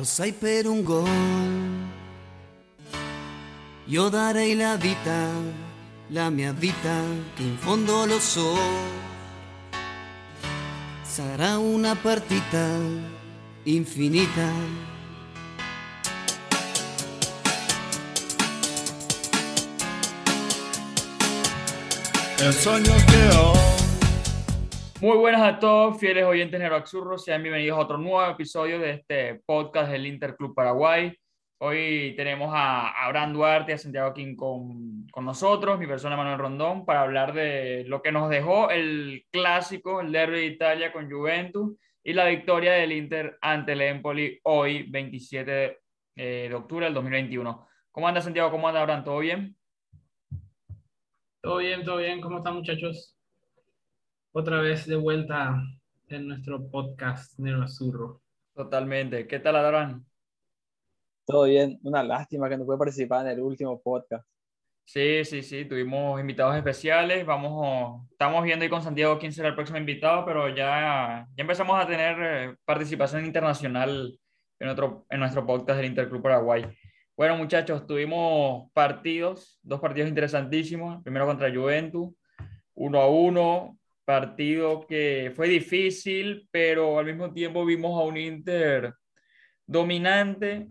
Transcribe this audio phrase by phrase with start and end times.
[0.00, 1.08] Sai per un gol.
[3.86, 5.28] Io darei la vita,
[6.10, 7.02] la mia vita,
[7.34, 8.56] che in fondo lo so.
[11.02, 12.78] Sarà una partita
[13.64, 14.48] infinita.
[22.38, 23.57] El sueño quedó.
[25.00, 27.18] Muy buenas a todos, fieles oyentes Neroaxurro.
[27.18, 31.16] Sean bienvenidos a otro nuevo episodio de este podcast del Interclub Paraguay.
[31.58, 36.84] Hoy tenemos a Abraham Duarte a Santiago King con, con nosotros, mi persona Manuel Rondón,
[36.84, 41.76] para hablar de lo que nos dejó el clásico, el Derby de Italia con Juventus
[42.02, 45.78] y la victoria del Inter ante el Empoli hoy, 27
[46.16, 47.68] eh, de octubre del 2021.
[47.92, 48.50] ¿Cómo anda Santiago?
[48.50, 49.04] ¿Cómo anda Abraham?
[49.04, 49.56] ¿Todo bien?
[51.40, 52.20] Todo bien, todo bien.
[52.20, 53.17] ¿Cómo están, muchachos?
[54.32, 55.62] Otra vez de vuelta
[56.08, 58.20] en nuestro podcast Nero Azurro.
[58.54, 59.26] Totalmente.
[59.26, 60.04] ¿Qué tal, Abraham?
[61.24, 64.28] Todo bien, una lástima que no pude participar en el último podcast.
[64.84, 67.24] Sí, sí, sí, tuvimos invitados especiales.
[67.24, 71.82] Vamos, estamos viendo ahí con Santiago quién será el próximo invitado, pero ya, ya empezamos
[71.82, 74.18] a tener eh, participación internacional
[74.58, 76.66] en, otro, en nuestro podcast del Interclub Paraguay.
[77.16, 81.02] Bueno, muchachos, tuvimos partidos, dos partidos interesantísimos.
[81.02, 82.14] Primero contra Juventus,
[82.74, 83.77] uno a uno,
[84.08, 88.94] partido que fue difícil, pero al mismo tiempo vimos a un Inter
[89.66, 90.66] dominante,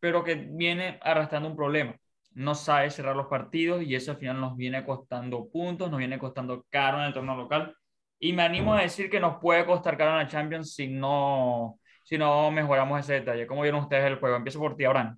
[0.00, 1.96] pero que viene arrastrando un problema.
[2.32, 6.18] No sabe cerrar los partidos y eso al final nos viene costando puntos, nos viene
[6.18, 7.72] costando caro en el torneo local.
[8.18, 11.78] Y me animo a decir que nos puede costar caro en la Champions si no,
[12.02, 13.46] si no mejoramos ese detalle.
[13.46, 14.34] ¿Cómo vieron ustedes el juego?
[14.34, 15.16] Empiezo por ti, Abraham.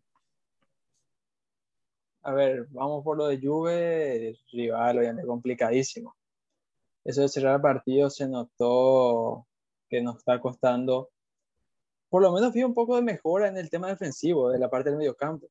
[2.24, 6.14] A ver, vamos por lo de Juve, rival obviamente complicadísimo.
[7.04, 9.46] Eso de cerrar el partido se notó
[9.88, 11.10] que nos está costando,
[12.08, 14.88] por lo menos vi un poco de mejora en el tema defensivo, de la parte
[14.90, 15.48] del medio campo.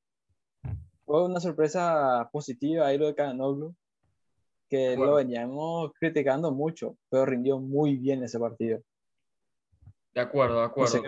[1.05, 3.75] Fue una sorpresa positiva ahí lo de Canoglu,
[4.69, 5.11] que Bueno.
[5.11, 8.79] lo veníamos criticando mucho, pero rindió muy bien ese partido.
[10.13, 10.91] De acuerdo, de No acuerdo.
[10.91, 11.01] sé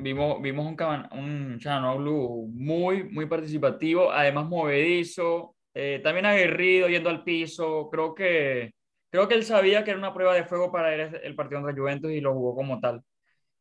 [0.00, 7.24] Vimos, vimos un, un Çalhanoğlu muy, muy participativo, además movedizo, eh, también aguerrido, yendo al
[7.24, 7.88] piso.
[7.90, 8.74] Creo que,
[9.10, 11.80] creo que él sabía que era una prueba de fuego para él el partido contra
[11.80, 13.02] Juventus y lo jugó como tal.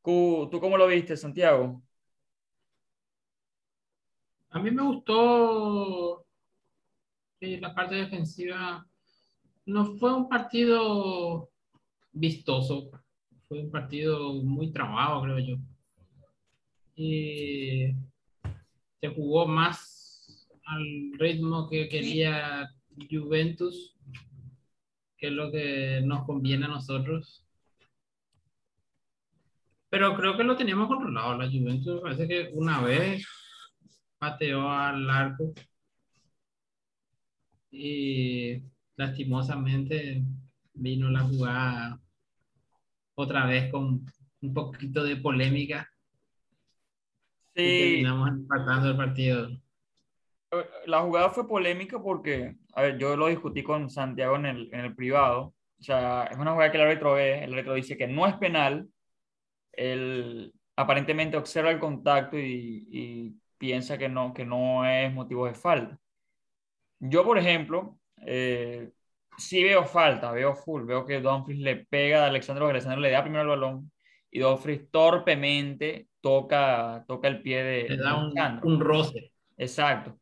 [0.07, 1.83] ¿Tú, cómo lo viste, Santiago?
[4.49, 6.25] A mí me gustó
[7.41, 8.87] eh, la parte defensiva.
[9.65, 11.49] No fue un partido
[12.13, 12.89] vistoso,
[13.49, 15.55] fue un partido muy trabado, creo yo.
[16.95, 17.93] Y
[19.01, 22.73] se jugó más al ritmo que quería
[23.11, 23.97] Juventus,
[25.17, 27.43] que es lo que nos conviene a nosotros.
[29.89, 31.37] Pero creo que lo teníamos controlado.
[31.37, 33.25] La Juventus parece que una vez
[34.19, 35.53] pateó al arco
[37.71, 38.61] y
[38.95, 40.23] lastimosamente
[40.73, 42.01] vino la jugada
[43.15, 44.05] otra vez con
[44.41, 45.89] un poquito de polémica
[47.55, 49.49] y Sí, terminamos empatando el partido.
[50.85, 54.81] la jugada fue polémica porque, a ver, yo lo discutí con Santiago en el, en
[54.81, 55.55] el privado.
[55.79, 58.35] O sea, es una jugada que el árbitro ve, el árbitro dice que no es
[58.35, 58.87] penal.
[59.71, 65.55] Él aparentemente observa el contacto y, y piensa que no, que no es motivo de
[65.55, 65.97] falta.
[66.99, 68.91] Yo, por ejemplo, eh,
[69.39, 73.09] sí veo falta, veo full, veo que Dumfries le pega a Alexandro, que Alexandro le
[73.09, 73.91] da primero el balón
[74.29, 79.31] y Dumfries torpemente toca, toca el pie de, Le da un, un roce.
[79.57, 80.19] Exacto.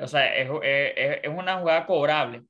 [0.00, 2.42] O sea, es, es- es una jugada cobrable.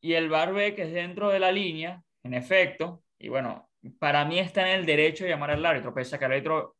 [0.00, 4.24] Y el VAR ve que es dentro de la línea, en efecto, y bueno, para
[4.24, 6.76] mí está en el derecho de llamar al árbitro, pese a que el árbitro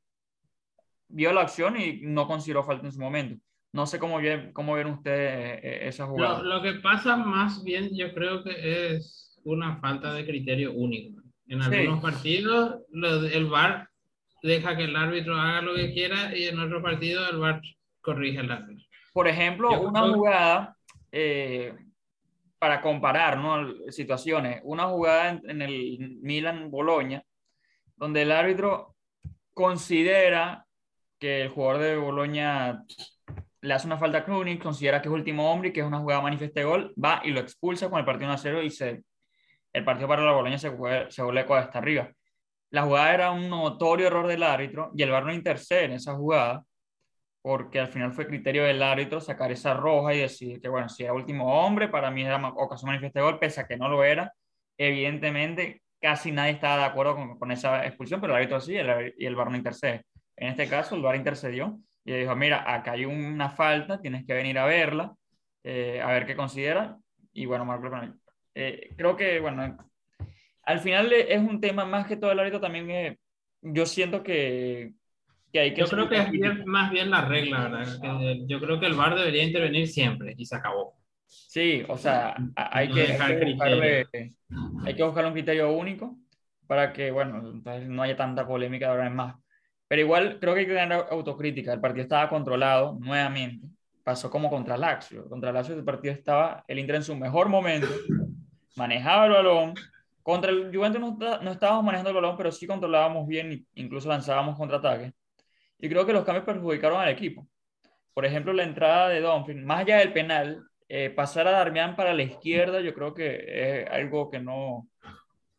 [1.09, 3.41] vio la acción y no consideró falta en su momento.
[3.73, 4.19] No sé cómo
[4.53, 6.43] cómo ven ustedes eh, eh, esa jugada.
[6.43, 11.23] lo que pasa más bien, yo creo que es una falta de criterio único.
[11.49, 11.75] En Sí.
[11.77, 13.89] algunos partidos, lo- el VAR
[14.43, 17.61] deja que el árbitro haga lo que quiera y en otro partido el VAR
[18.01, 18.85] corrige al árbitro.
[19.17, 20.77] Por ejemplo, Yo una creo- jugada,
[21.11, 21.75] eh,
[22.59, 23.67] para comparar ¿no?
[23.91, 27.23] situaciones, una jugada en, en el Milan-Boloña,
[27.97, 28.95] donde el árbitro
[29.55, 30.67] considera
[31.19, 32.83] que el jugador de Boloña
[33.63, 36.01] le hace una falta a Krunic, considera que es último hombre y que es una
[36.01, 38.69] jugada manifiesta de gol, va y lo expulsa con el partido 1 a 0 y
[38.71, 39.03] se,
[39.73, 40.71] el partido para la Boloña se,
[41.09, 42.11] se vuelve hasta arriba.
[42.69, 46.15] La jugada era un notorio error del árbitro y el VAR no intercede en esa
[46.15, 46.63] jugada
[47.47, 51.05] porque al final fue criterio del árbitro sacar esa roja y decir que, bueno, si
[51.05, 54.03] era último hombre, para mí era ocasión manifiesta de gol, pese a que no lo
[54.03, 54.33] era.
[54.77, 58.79] Evidentemente, casi nadie estaba de acuerdo con, esa expulsión, pero el árbitro sí y
[59.25, 60.07] el, VAR no intercede.
[60.35, 64.35] En este caso, el VAR intercedió y dijo, mira, acá hay una falta, tienes que
[64.35, 65.15] venir a verla,
[65.63, 66.97] eh, a ver qué considera.
[67.33, 68.21] Y bueno, marcó con
[68.57, 69.79] eh, creo que, bueno,
[70.65, 72.91] al final es un tema más que todo el árbitro también.
[72.91, 73.19] Eh,
[73.63, 74.95] yo siento que,
[75.57, 75.81] que hay que.
[75.81, 78.37] Yo creo que es más bien la regla, ¿verdad?
[78.47, 80.95] yo creo que el VAR debería intervenir siempre y se acabó.
[81.27, 84.07] Sí, o sea, hay, que, hay, que buscarle,
[84.85, 86.17] hay que buscar un criterio único
[86.67, 89.37] para que, bueno, entonces no haya tanta polémica ahora en más.
[89.89, 91.73] Pero igual creo que hay que tener autocrítica.
[91.73, 93.67] El partido estaba controlado nuevamente.
[94.05, 95.29] Pasó como contra Lazio.
[95.29, 97.89] Contra Lazio el partido estaba el Inter en su mejor momento.
[98.77, 99.75] Manejaba el balón.
[100.23, 104.57] Contra el Juventus no, no estábamos manejando el balón, pero sí controlábamos bien incluso lanzábamos
[104.57, 105.13] contraataques.
[105.79, 107.47] Y creo que los cambios perjudicaron al equipo.
[108.15, 112.15] Por ejemplo, la entrada de Dumfries, más allá del penal, eh, pasar a Darmian para
[112.15, 114.89] la izquierda, yo creo que es algo que no,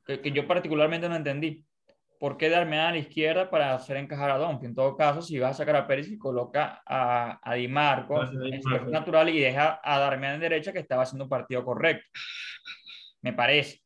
[0.05, 1.63] que, yo particularmente no entendí.
[2.19, 4.57] ¿Por qué darme a la izquierda para hacer encajar a Don?
[4.63, 8.23] En todo caso, si vas a sacar a Pérez y coloca a, a Di Marco
[8.23, 12.07] en su natural y deja a Darmian en derecha que estaba haciendo un partido correcto.
[13.21, 13.81] Me parece.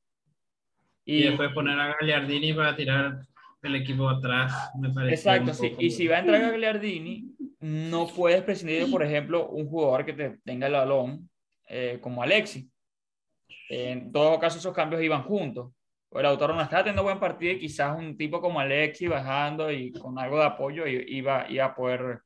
[1.04, 3.20] Y, después poner a Gagliardini para tirar
[3.62, 5.16] el equipo atrás, me parece.
[5.16, 5.76] Exacto, sí.
[5.80, 10.38] Y si va a entrar Gagliardini, no puedes prescindir, por ejemplo, un jugador que te
[10.44, 11.30] tenga el balón
[11.68, 12.70] eh, como Alexi.
[13.70, 15.72] En todo caso, esos cambios iban juntos
[16.20, 19.92] el autor no estaba teniendo buen partido y quizás un tipo como Alexi bajando y
[19.94, 22.22] con algo de apoyo iba, iba a poder,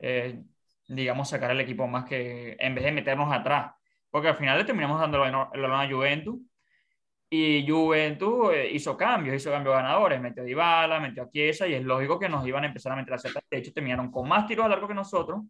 [0.00, 0.42] eh,
[0.88, 3.72] digamos, sacar al equipo más que en vez de meternos atrás.
[4.10, 6.40] Porque al final le terminamos dando el balón a Juventus
[7.32, 11.74] y Juventus eh, hizo cambios, hizo cambios ganadores, metió a Dybala, metió a Chiesa y
[11.74, 13.40] es lógico que nos iban a empezar a meter a Z.
[13.48, 15.42] De hecho, terminaron con más tiros a largo que nosotros,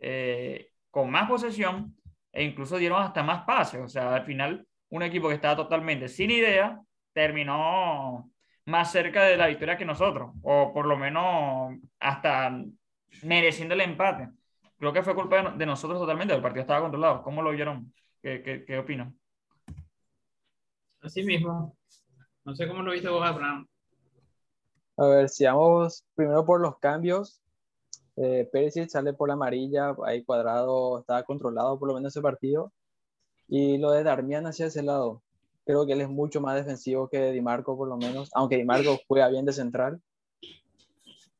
[0.00, 1.96] eh, con más posesión
[2.32, 3.80] e incluso dieron hasta más pases.
[3.80, 6.80] O sea, al final, un equipo que estaba totalmente sin idea
[7.12, 8.30] terminó
[8.64, 12.64] más cerca de la victoria que nosotros, o por lo menos hasta
[13.22, 14.28] mereciendo el empate.
[14.78, 17.22] Creo que fue culpa de, nosotros totalmente, el partido estaba controlado.
[17.22, 17.92] ¿Cómo lo vieron?
[18.20, 19.16] ¿Qué, qué, qué opinan?
[21.00, 21.76] Así mismo.
[22.44, 23.66] No sé cómo lo viste vos, Abraham.
[24.96, 27.40] A ver, si vamos primero por los cambios.
[28.16, 28.48] Eh,
[28.88, 32.72] sale por la amarilla, ahí cuadrado estaba controlado por lo menos ese partido.
[33.48, 35.22] Y lo de Darmian hacia ese lado.
[35.64, 38.64] Creo que él es mucho más defensivo que Di Marco, por lo menos, aunque Di
[38.64, 40.00] Marco juega bien de central.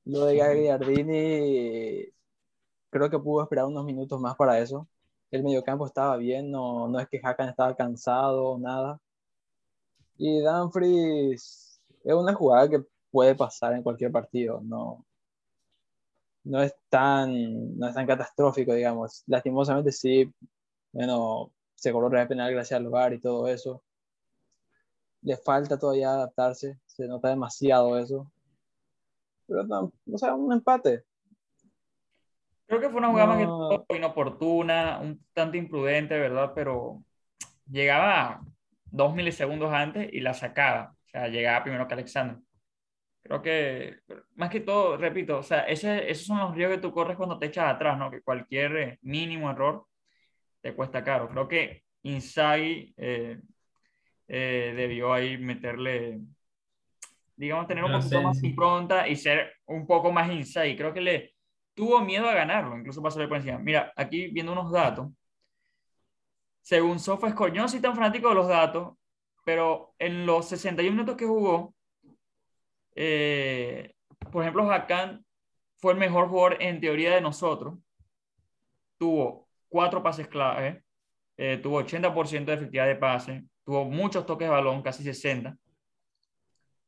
[0.04, 2.12] Lo de Gagliardini,
[2.90, 4.88] creo que pudo esperar unos minutos más para eso.
[5.30, 9.00] El mediocampo estaba bien, no, no es que Hakan estaba cansado, nada.
[10.18, 15.04] Y Dumfries es una jugada que puede pasar en cualquier partido, no,
[16.44, 19.24] no, es, tan, no es tan catastrófico, digamos.
[19.26, 20.32] Lastimosamente sí,
[20.92, 23.82] bueno, se cobró el penal gracias al lugar y todo eso
[25.26, 28.30] le falta todavía adaptarse, se nota demasiado eso.
[29.48, 31.04] Pero no, o sea, un empate.
[32.66, 36.52] Creo que fue una jugada más inoportuna, un tanto imprudente, ¿verdad?
[36.54, 37.02] Pero
[37.68, 38.40] llegaba
[38.86, 40.94] dos milisegundos antes y la sacaba.
[41.06, 42.36] O sea, llegaba primero que Alexander.
[43.22, 43.98] Creo que,
[44.36, 47.38] más que todo, repito, o sea, ese, esos son los riesgos que tú corres cuando
[47.38, 48.10] te echas atrás, ¿no?
[48.10, 49.86] Que cualquier eh, mínimo error
[50.60, 51.28] te cuesta caro.
[51.28, 53.40] Creo que Inzaghi eh,
[54.28, 56.20] eh, debió ahí meterle,
[57.34, 60.76] digamos, tener un poquito más impronta y ser un poco más inside.
[60.76, 61.34] Creo que le
[61.74, 63.58] tuvo miedo a ganarlo, incluso pasarle por encima.
[63.58, 65.10] Mira, aquí viendo unos datos,
[66.66, 68.96] según SofaScore, yo no soy tan fanático de los datos,
[69.44, 71.76] pero en los 61 minutos que jugó,
[72.96, 73.94] eh,
[74.32, 75.24] por ejemplo, Hakan
[75.76, 77.78] fue el mejor jugador en teoría de nosotros.
[78.98, 80.82] Tuvo cuatro pases clave,
[81.36, 85.56] eh, tuvo 80% de efectividad de pase, tuvo muchos toques de balón, casi 60.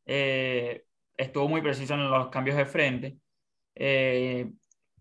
[0.07, 0.85] Eh,
[1.17, 3.17] estuvo muy preciso en los cambios de frente.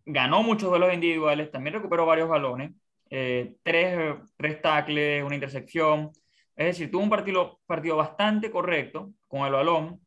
[0.05, 2.73] Ganó muchos duelos individuales, también recuperó varios balones,
[3.09, 6.11] eh, tres, tres tackles, una intersección.
[6.55, 10.01] Es decir, tuvo un partido, partido bastante correcto con el balón,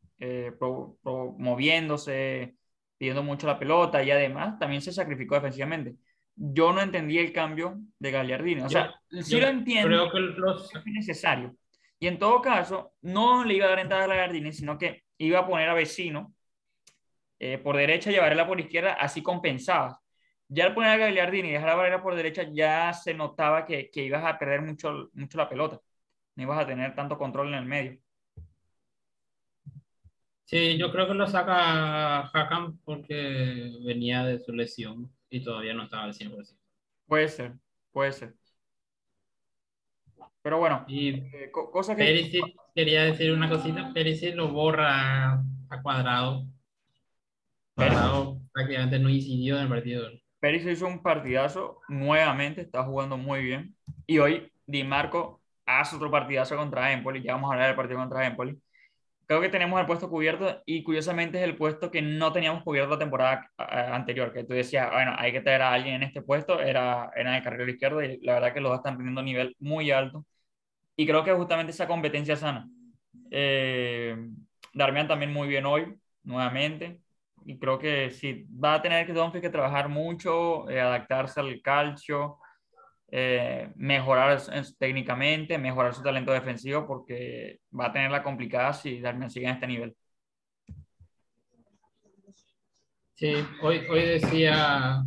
[1.37, 2.55] moviéndose,
[2.97, 5.95] pidiendo mucho la pelota y además también se sacrificó defensivamente.
[6.35, 8.61] Yo no entendí el cambio de Gagliardini.
[8.61, 10.75] O sea, sí lo entiendo, creo que los...
[10.75, 11.55] es necesario.
[12.01, 15.03] Y en todo caso, no le iba a dar entrada a la Gardini, sino que
[15.19, 16.33] iba a poner a vecino
[17.37, 20.00] eh, por derecha y llevarla por izquierda, así compensaba.
[20.53, 23.89] Ya al poner a Gagliardini y dejar la barrera por derecha, ya se notaba que,
[23.89, 25.79] que, ibas a perder mucho, mucho la pelota.
[26.35, 27.97] No ibas a tener tanto control en el medio.
[30.43, 35.83] Sí, yo creo que lo saca Hakan porque venía de su lesión y todavía no
[35.83, 36.59] estaba al 100%.
[37.07, 37.53] Puede ser,
[37.93, 38.35] puede ser.
[40.41, 42.29] Pero bueno, y eh, cosa que...
[42.75, 45.35] quería decir una cosita, Perisic lo borra
[45.69, 46.45] a cuadrado.
[47.73, 50.09] Cuadrado prácticamente no incidió en el partido.
[50.41, 53.75] Pérez hizo un partidazo nuevamente, está jugando muy bien.
[54.07, 57.21] Y hoy Di Marco hace otro partidazo contra Empoli.
[57.23, 58.59] Ya vamos a hablar del partido contra Empoli.
[59.27, 62.91] Creo que tenemos el puesto cubierto y curiosamente es el puesto que no teníamos cubierto
[62.91, 66.21] la temporada eh, anterior, que tú decías, bueno, hay que tener a alguien en este
[66.23, 69.21] puesto, era, era en el carril izquierdo y la verdad que los dos están teniendo
[69.21, 70.25] un nivel muy alto.
[70.95, 72.67] Y creo que justamente esa competencia sana.
[73.31, 74.17] Eh,
[74.73, 76.99] Darmian también muy bien hoy, nuevamente.
[77.45, 81.61] Y creo que sí, va a tener que Donfield que trabajar mucho, eh, adaptarse al
[81.61, 82.37] calcio,
[83.09, 84.41] eh, mejorar
[84.77, 89.53] técnicamente, mejorar su talento defensivo, porque va a tener la complicada si Darmian sigue en
[89.53, 89.95] este nivel.
[93.15, 95.03] Sí, hoy, hoy decía,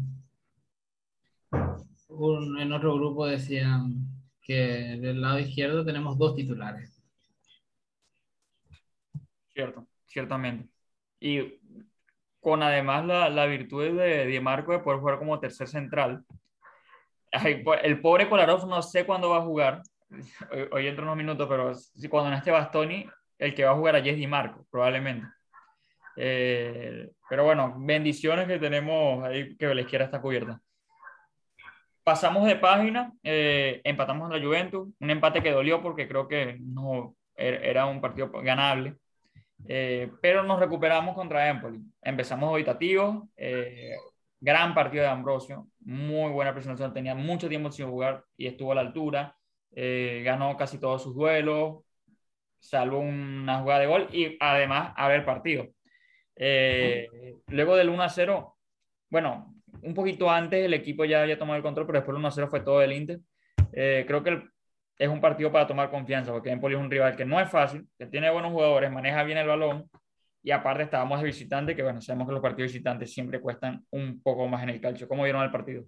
[1.50, 4.06] en otro grupo decían
[4.40, 7.02] que del lado izquierdo tenemos dos titulares.
[9.52, 10.68] Cierto, ciertamente.
[11.20, 11.58] Y
[12.44, 16.22] con además la, la virtud de Di Marco de poder jugar como tercer central,
[17.32, 19.82] el pobre Kolarov no sé cuándo va a jugar.
[20.52, 23.08] Hoy, hoy entra unos minutos, pero si cuando no esté Bastoni,
[23.38, 25.26] el que va a jugar allí es Di Marco, probablemente.
[26.16, 30.60] Eh, pero bueno, bendiciones que tenemos ahí que la izquierda está cubierta.
[32.04, 37.16] Pasamos de página, eh, empatamos la Juventus, un empate que dolió porque creo que no
[37.34, 38.96] er, era un partido ganable,
[39.66, 41.80] eh, pero nos recuperamos contra Empoli.
[42.02, 43.24] Empezamos habitativos,
[44.44, 48.74] Gran partido de Ambrosio, muy buena presentación, tenía mucho tiempo sin jugar y estuvo a
[48.74, 49.38] la altura.
[49.74, 51.82] Eh, ganó casi todos sus duelos,
[52.58, 55.68] salvo una jugada de gol y además abre el partido.
[56.36, 57.08] Eh,
[57.46, 58.58] luego del 1 a 0,
[59.08, 62.28] bueno, un poquito antes el equipo ya había tomado el control, pero después el 1
[62.28, 63.20] a 0 fue todo el Inter.
[63.72, 64.42] Eh, creo que
[64.98, 67.86] es un partido para tomar confianza, porque Empoli es un rival que no es fácil,
[67.98, 69.90] que tiene buenos jugadores, maneja bien el balón,
[70.42, 74.20] y aparte estábamos de visitante, que bueno, sabemos que los partidos visitantes siempre cuestan un
[74.22, 75.08] poco más en el calcio.
[75.08, 75.84] ¿Cómo vieron el partido?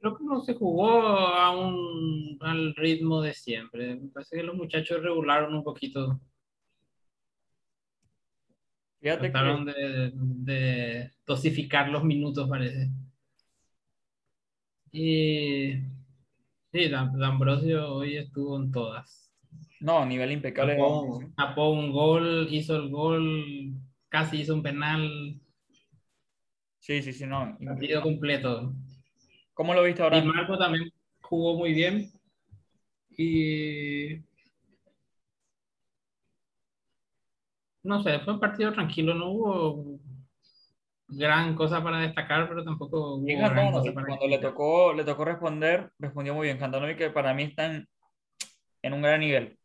[0.00, 3.94] Creo que no se jugó a un, al ritmo de siempre.
[3.94, 6.20] Me parece que los muchachos regularon un poquito.
[9.00, 12.90] Fíjate Trataron de, de, dosificar los minutos, parece.
[14.92, 15.72] Y
[16.70, 19.32] sí, D'Ambrosio hoy estuvo en todas.
[19.80, 20.76] No, nivel impecable.
[21.34, 23.72] Tapó, un gol, hizo el gol,
[24.10, 25.40] casi hizo un penal.
[26.78, 27.56] Sí, sí, sí, no.
[27.64, 28.74] Partido completo.
[29.54, 30.18] ¿Cómo lo viste ahora?
[30.18, 32.12] Y Marco también jugó muy bien.
[33.16, 34.18] Y.
[37.82, 39.98] No sé, fue un partido tranquilo, no hubo
[41.16, 45.24] gran cosa para destacar, pero tampoco hubo gran cosa para cuando le tocó, le tocó
[45.24, 46.58] responder, respondió muy bien.
[46.58, 49.58] Cantanovi que para mí está en un gran nivel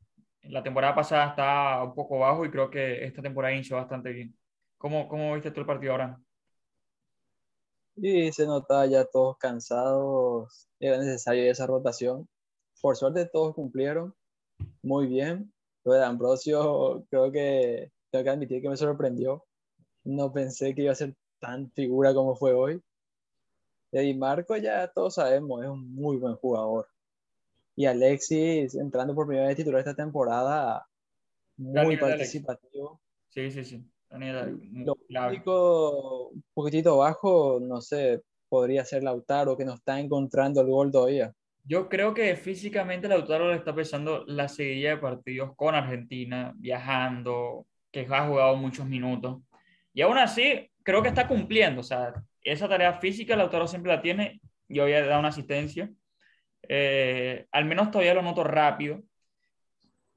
[0.49, 4.35] la temporada pasada está un poco bajo y creo que esta temporada inició bastante bien.
[4.77, 6.19] ¿Cómo, cómo viste tú el partido ahora?
[7.95, 12.27] Y se notaba ya todos cansados, era necesaria esa rotación.
[12.81, 14.13] Por suerte todos cumplieron
[14.83, 15.51] muy bien.
[15.83, 19.45] Lo de Ambrosio creo que tengo que admitir que me sorprendió.
[20.03, 22.81] No pensé que iba a ser tan figura como fue hoy.
[23.91, 26.87] Y Marco ya todos sabemos, es un muy buen jugador.
[27.75, 30.85] Y Alexis entrando por primera vez titular esta temporada,
[31.57, 32.99] muy participativo.
[33.29, 33.83] Sí, sí, sí.
[34.09, 34.95] Lo
[35.27, 40.91] único, un poquitito bajo, no sé, podría ser Lautaro, que no está encontrando el gol
[40.91, 41.33] todavía.
[41.65, 47.67] Yo creo que físicamente Lautaro le está pesando la seguida de partidos con Argentina, viajando,
[47.91, 49.39] que ha jugado muchos minutos.
[49.93, 51.81] Y aún así, creo que está cumpliendo.
[51.81, 54.39] O sea, esa tarea física Lautaro siempre la tiene.
[54.69, 55.91] Yo había dado una asistencia.
[56.69, 59.03] Eh, al menos todavía lo noto rápido.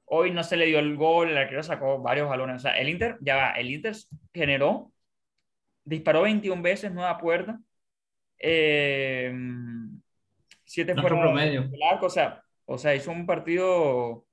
[0.05, 2.55] Hoy no se le dio el gol, el arquero sacó varios balones.
[2.55, 3.93] O sea, el Inter, ya va, el Inter
[4.33, 4.93] generó,
[5.83, 7.59] disparó 21 veces, nueva puerta.
[8.39, 9.33] Eh,
[10.63, 11.69] siete fueron promedio.
[12.01, 14.25] o sea, o sea, hizo un partido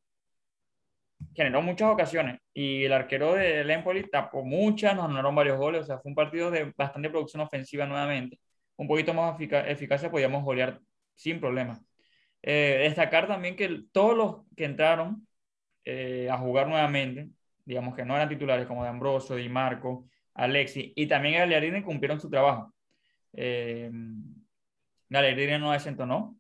[1.35, 5.85] generó muchas ocasiones y el arquero de Empoli tapó muchas, nos anularon varios goles, o
[5.85, 8.39] sea, fue un partido de bastante producción ofensiva nuevamente.
[8.77, 10.81] Un poquito más eficacia podíamos golear
[11.15, 11.81] sin problema.
[12.43, 15.27] Eh, destacar también que todos los que entraron
[15.85, 17.31] eh, a jugar nuevamente,
[17.65, 22.21] digamos que no eran titulares como de Ambrosio, Di Marco, Alexi y también Galeardini cumplieron
[22.21, 22.73] su trabajo.
[23.33, 23.91] Eh,
[25.09, 26.39] Galeardini no desentonó.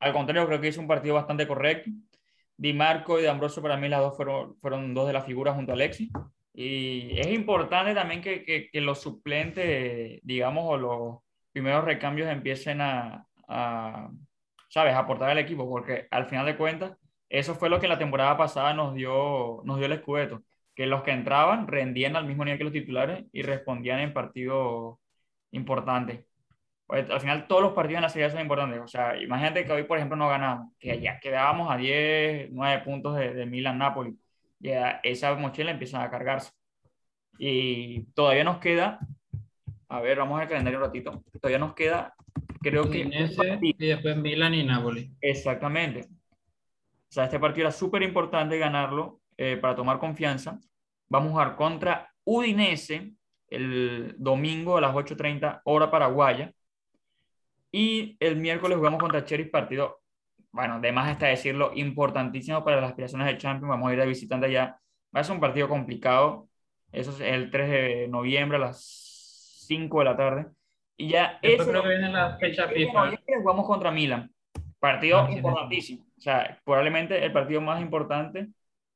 [0.00, 1.90] Al contrario, creo que hizo un partido bastante correcto.
[2.58, 5.54] Di Marco y de Ambrosio para mí las dos fueron, fueron dos de las figuras
[5.54, 6.10] junto a Alexi.
[6.52, 11.18] Y es importante también que, que, que los suplentes, digamos, o los
[11.52, 14.10] primeros recambios empiecen a, a
[14.68, 16.96] ¿sabes?, aportar al equipo, porque al final de cuentas,
[17.28, 20.42] eso fue lo que la temporada pasada nos dio, nos dio el escudeto,
[20.74, 24.98] que los que entraban rendían al mismo nivel que los titulares y respondían en partidos
[25.52, 26.27] importantes.
[26.88, 28.80] Pues, al final todos los partidos en la serie son importantes.
[28.80, 32.82] O sea, imagínate que hoy, por ejemplo, no ganamos, que ya quedábamos a 10, 9
[32.82, 34.16] puntos de, de Milan-Napoli.
[34.58, 36.50] Ya esa mochila empieza a cargarse.
[37.38, 38.98] Y todavía nos queda,
[39.90, 41.22] a ver, vamos al calendario un ratito.
[41.40, 42.14] Todavía nos queda,
[42.62, 43.02] creo que...
[43.02, 45.12] Udinese y después Milan y Napoli.
[45.20, 46.00] Exactamente.
[46.00, 50.58] O sea, este partido era súper importante ganarlo eh, para tomar confianza.
[51.10, 53.12] Vamos a jugar contra Udinese
[53.48, 56.52] el domingo a las 8.30 hora paraguaya.
[57.72, 60.00] Y el miércoles jugamos contra Cheris, partido,
[60.52, 63.68] bueno, de más está decirlo, importantísimo para las aspiraciones del Champions.
[63.68, 64.78] Vamos a ir de visitante allá.
[65.14, 66.48] Va a ser un partido complicado.
[66.90, 70.46] Eso es el 3 de noviembre a las 5 de la tarde.
[70.96, 72.92] Y ya Después ese creo que viene la fecha FIFA.
[73.04, 74.30] noviembre jugamos contra Milan.
[74.80, 75.38] Partido Ah, sí, sí, sí.
[75.38, 76.04] importantísimo.
[76.16, 78.48] O sea, probablemente el partido más importante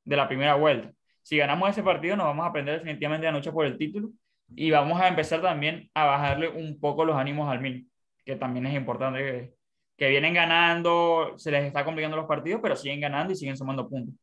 [0.05, 0.91] de la primera vuelta.
[1.23, 4.11] Si ganamos ese partido, nos vamos a aprender definitivamente la noche por el título
[4.55, 7.87] y vamos a empezar también a bajarle un poco los ánimos al Milan,
[8.25, 9.55] que también es importante que,
[9.97, 13.89] que vienen ganando, se les está complicando los partidos, pero siguen ganando y siguen sumando
[13.89, 14.15] puntos.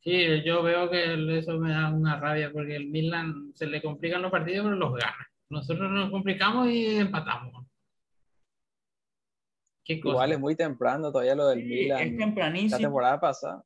[0.00, 4.22] Sí, yo veo que eso me da una rabia porque el Milan se le complican
[4.22, 5.26] los partidos, pero los gana.
[5.50, 7.66] Nosotros nos complicamos y empatamos.
[9.84, 10.12] Qué cosa.
[10.12, 12.00] Igual es muy temprano todavía lo del Sí, Milan.
[12.00, 12.78] es La tempranísimo.
[12.80, 13.62] temporada pasada.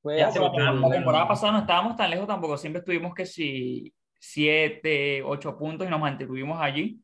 [0.00, 5.22] Fue Ya, la temporada pasada no estábamos tan lejos tampoco, siempre estuvimos que si siete,
[5.22, 7.00] ocho puntos y nos mantuvimos allí.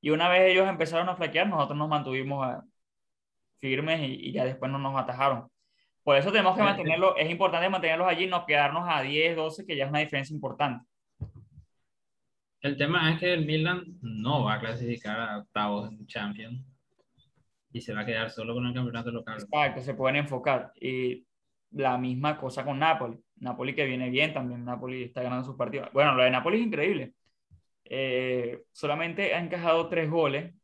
[0.00, 2.64] Y una vez ellos empezaron a flaquear, nosotros nos mantuvimos ah,
[3.58, 5.48] firmes y, y ya después no nos atajaron.
[6.02, 6.66] Por eso tenemos que Sí, sí.
[6.66, 10.34] mantenerlo, es importante mantenerlos allí, no quedarnos a 10, 12, que ya es una diferencia
[10.34, 10.84] importante.
[12.60, 16.64] El tema es que el Milan no va a clasificar a octavos en Champions
[17.72, 19.36] y se va a quedar solo con el campeonato local.
[19.40, 20.72] Exacto, se pueden enfocar.
[20.80, 21.26] Y
[21.70, 23.18] la misma cosa con Napoli.
[23.36, 25.90] Napoli que viene bien también, Napoli está ganando sus partidos.
[25.92, 27.12] Bueno, lo de Napoli es increíble.
[27.90, 30.54] Eh, solamente ha encajado tres goles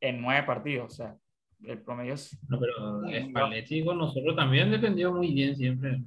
[0.00, 0.92] en nueve partidos.
[0.92, 1.16] O sea,
[1.64, 2.38] el promedio es...
[2.48, 6.02] No, pero Spalletti con nosotros también dependió muy bien siempre.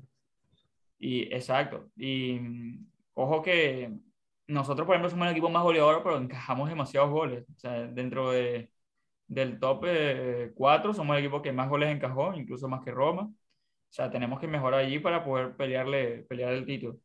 [0.99, 1.89] Y, exacto.
[1.97, 2.39] Y
[3.13, 3.91] ojo que
[4.47, 7.45] nosotros, por ejemplo, somos el equipo más goleador, pero encajamos demasiados goles.
[7.49, 8.69] O sea, dentro de,
[9.27, 9.85] del top
[10.53, 13.23] 4 somos el equipo que más goles encajó, incluso más que Roma.
[13.23, 16.97] O sea, tenemos que mejorar allí para poder pelearle, pelear el título.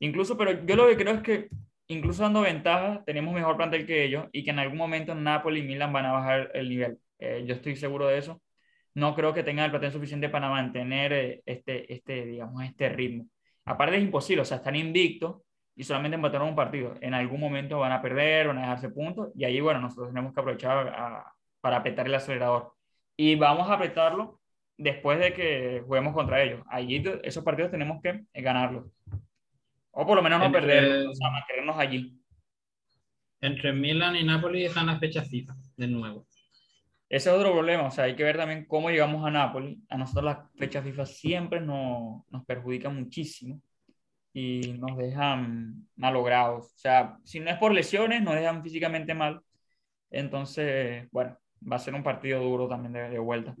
[0.00, 1.48] Incluso, pero yo lo que creo es que
[1.94, 5.62] incluso dando ventaja, tenemos mejor plantel que ellos y que en algún momento Napoli y
[5.64, 6.98] Milan van a bajar el nivel.
[7.18, 8.40] Eh, yo estoy seguro de eso.
[8.94, 13.26] No creo que tengan el plantel suficiente para mantener eh, este, este, digamos, este ritmo.
[13.64, 15.42] Aparte es imposible, o sea, están invictos
[15.76, 16.94] y solamente empataron un partido.
[17.00, 20.34] En algún momento van a perder, van a dejarse puntos y ahí, bueno, nosotros tenemos
[20.34, 22.72] que aprovechar a- para apretar el acelerador.
[23.16, 24.40] Y vamos a apretarlo
[24.76, 26.62] después de que juguemos contra ellos.
[26.68, 28.86] Allí esos partidos tenemos que ganarlos.
[29.92, 32.16] O por lo menos no Entre- perderlos, o sea, mantenernos allí.
[33.40, 36.26] Entre Milan y Napoli están las fechas FIFA, de nuevo.
[37.08, 39.78] Ese es otro problema, o sea, hay que ver también cómo llegamos a Nápoles.
[39.88, 43.60] A nosotros las fechas FIFA siempre nos, nos perjudican muchísimo
[44.32, 46.66] y nos dejan malogrados.
[46.66, 49.40] O sea, si no es por lesiones, nos dejan físicamente mal.
[50.10, 53.56] Entonces, bueno, va a ser un partido duro también de, de vuelta.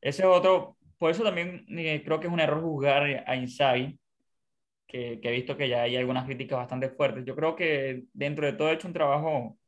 [0.00, 3.98] Ese es otro, por eso también eh, creo que es un error juzgar a Inzaghi,
[4.90, 7.24] que, que he visto que ya hay algunas críticas bastante fuertes.
[7.24, 9.58] Yo creo que dentro de todo ha hecho un trabajo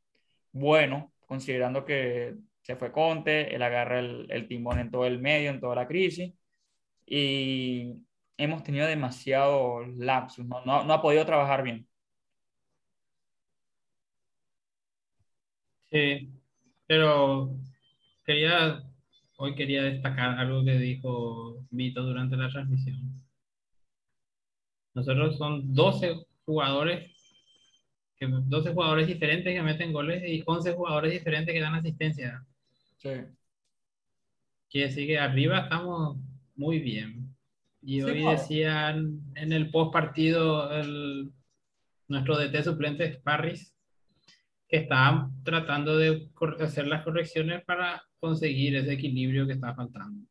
[0.53, 5.51] bueno, considerando que se fue Conte, él agarra el, el timón en todo el medio,
[5.51, 6.33] en toda la crisis,
[7.05, 7.93] y
[8.37, 11.87] hemos tenido demasiados lapsus, no, no, no ha podido trabajar bien.
[15.91, 16.29] Sí,
[16.87, 17.51] pero
[18.25, 18.83] quería,
[19.37, 23.22] hoy quería destacar algo que dijo Vito durante la transmisión.
[24.93, 27.11] Nosotros son 12 jugadores,
[28.17, 32.45] que, 12 jugadores diferentes que meten goles y 11 jugadores diferentes que dan asistencia.
[32.97, 33.09] Sí.
[34.69, 36.17] Quiere decir que arriba estamos
[36.55, 37.35] muy bien.
[37.81, 38.31] Y Sí, hoy claro.
[38.31, 41.31] decían en el post partido el,
[42.07, 43.75] nuestro DT suplente Sparris
[44.67, 46.29] que estaban tratando de
[46.61, 50.25] hacer las correcciones para conseguir ese equilibrio que está faltando.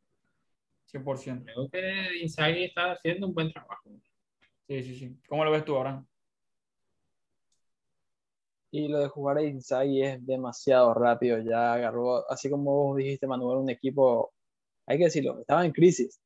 [0.91, 1.43] 100%.
[1.45, 3.89] Creo que Inzaghi está haciendo un buen trabajo.
[4.67, 5.17] Sí, sí, sí.
[5.27, 6.03] ¿Cómo lo ves tú ahora?
[8.71, 11.37] Y lo de jugar a Inzaghi es demasiado rápido.
[11.39, 14.33] Ya agarró, así como vos dijiste, Manuel, un equipo,
[14.87, 16.19] hay que decirlo, estaba en crisis.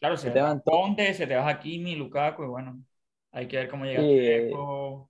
[0.00, 0.80] Claro, se Se te te va van todos.
[0.80, 2.82] Conte, se te va Hakimi, Lukaku, y bueno,
[3.30, 4.02] hay que ver cómo llega.
[4.02, 5.08] Dzeko.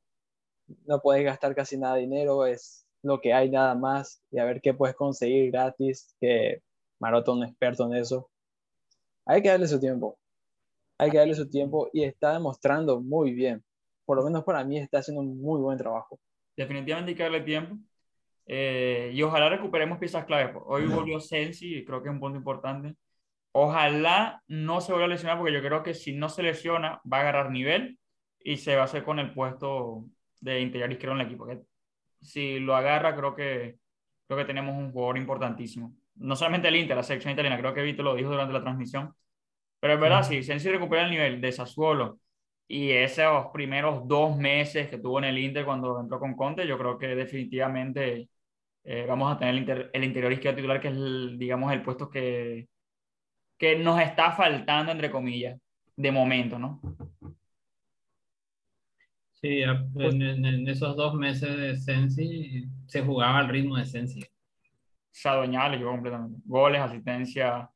[0.85, 4.23] No puedes gastar casi nada de dinero, es lo que hay nada más.
[4.31, 6.63] Y a ver qué puedes conseguir gratis, que
[7.01, 8.31] Maroto es un experto en eso.
[9.25, 10.19] Hay que darle su tiempo.
[11.03, 13.63] Hay que darle su tiempo y está demostrando muy bien.
[14.05, 16.21] Por lo menos para mí está haciendo un muy buen trabajo.
[16.57, 17.77] Definitivamente hay que darle tiempo.
[18.47, 20.53] Eh, y ojalá recuperemos piezas clave.
[20.67, 22.95] Hoy volvió Sensi creo que es un punto importante.
[23.53, 27.19] Ojalá no se vuelva a lesionar porque yo creo que si no se lesiona va
[27.19, 27.99] a agarrar nivel
[28.39, 30.05] y se va a hacer con el puesto
[30.41, 31.47] de interior izquierdo en el equipo.
[31.47, 31.61] Que
[32.21, 33.79] si lo agarra creo que,
[34.27, 35.95] creo que tenemos un jugador importantísimo.
[36.15, 39.15] No solamente el Inter, la selección italiana, creo que Vito lo dijo durante la transmisión.
[39.83, 42.21] Pero es verdad, si Sensi recupera el nivel de Sassuolo
[42.69, 46.79] y esos primeros dos meses que tuvo en el Inter cuando entró con Conte, yo
[46.79, 48.29] creo que definitivamente
[48.85, 51.83] eh, vamos a tener el, inter, el, interior izquierdo titular, que es, el, digamos, el
[51.83, 52.69] puesto que,
[53.59, 55.61] que nos está faltando, entre comillas,
[55.97, 56.81] de momento, ¿no?
[59.33, 64.25] Sí, en, en esos dos meses de Sensi se jugaba al ritmo de Sensi.
[65.11, 66.41] Se adueñaba yo completamente.
[66.45, 67.69] Goles, asistencia,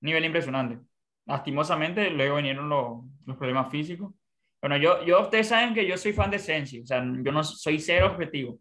[0.00, 0.91] nivel impresionante.
[1.26, 4.12] Lastimosamente, luego vinieron los, los problemas físicos.
[4.60, 7.42] Bueno, yo, yo, ustedes saben que yo soy fan de Sensi, o sea, yo no
[7.42, 8.60] soy cero objetivo.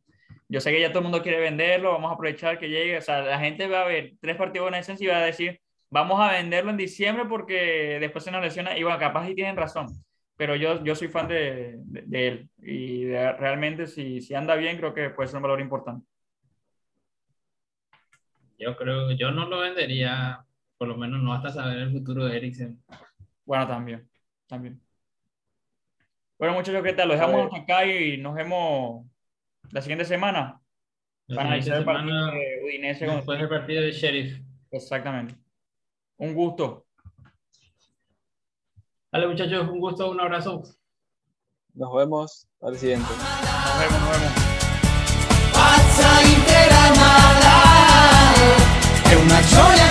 [0.49, 3.01] Yo sé que ya todo el mundo quiere venderlo, vamos a aprovechar que llegue, o
[3.01, 6.19] sea, la gente va a ver tres partidos de Sensi y va a decir, vamos
[6.19, 9.87] a venderlo en diciembre porque después se nos lesiona, y bueno, capaz y tienen razón,
[10.35, 14.93] pero yo, yo soy fan de, de, él y realmente si, si anda bien creo
[14.93, 16.05] que puede ser un valor importante.
[18.57, 20.45] Yo creo, yo no lo vendería,
[20.81, 22.83] por lo menos no hasta saber el futuro de Eriksen.
[23.45, 24.09] Bueno, también,
[24.47, 24.81] también.
[26.39, 27.09] Bueno, muchachos, ¿qué tal?
[27.09, 29.05] Lo dejamos acá y nos vemos
[29.69, 30.59] la siguiente semana.
[31.27, 33.05] La para analizar el partido de Udinese.
[33.05, 34.41] Después del partido de Sheriff.
[34.71, 35.35] Exactamente.
[36.17, 36.87] Un gusto.
[39.11, 40.63] Dale, muchachos, un gusto, un abrazo.
[41.75, 43.07] Nos vemos al siguiente.
[43.07, 44.31] Nos vemos, nos vemos.
[45.53, 48.33] Pazza intera mala,
[49.11, 49.90] è una gioia